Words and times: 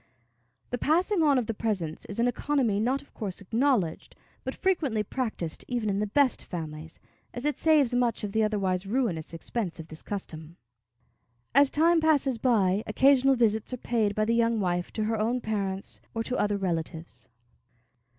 The 0.71 0.79
passing 0.79 1.21
on 1.21 1.37
of 1.37 1.45
the 1.45 1.53
presents 1.53 2.05
is 2.05 2.19
an 2.19 2.27
economy 2.27 2.79
not 2.79 3.03
of 3.03 3.13
course 3.13 3.39
acknowledged, 3.39 4.15
but 4.43 4.55
frequently 4.55 5.03
practiced 5.03 5.63
even 5.67 5.91
in 5.91 5.99
the 5.99 6.07
best 6.07 6.43
families, 6.43 6.99
as 7.35 7.45
it 7.45 7.55
saves 7.55 7.93
much 7.93 8.23
of 8.23 8.31
the 8.31 8.41
otherwise 8.41 8.87
ruinous 8.87 9.31
expense 9.31 9.79
of 9.79 9.89
this 9.89 10.01
custom. 10.01 10.57
As 11.53 11.69
time 11.69 11.99
passes 12.01 12.39
by, 12.39 12.81
occasional 12.87 13.35
visits 13.35 13.73
are 13.73 13.77
paid 13.77 14.15
by 14.15 14.25
the 14.25 14.33
young 14.33 14.59
wife 14.59 14.91
to 14.93 15.03
her 15.03 15.19
own 15.19 15.39
parents 15.39 16.01
or 16.15 16.23
to 16.23 16.35
other 16.35 16.57
relatives. 16.57 17.29